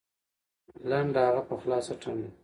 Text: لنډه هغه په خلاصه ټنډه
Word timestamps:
لنډه 0.89 1.21
هغه 1.27 1.41
په 1.49 1.55
خلاصه 1.61 1.93
ټنډه 2.01 2.29